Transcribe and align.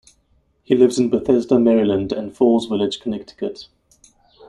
He 0.63 0.73
lives 0.75 0.97
in 0.97 1.11
Bethesda, 1.11 1.59
Maryland, 1.59 2.11
and 2.11 2.35
Falls 2.35 2.65
Village, 2.65 2.99
Connecticut. 3.01 3.67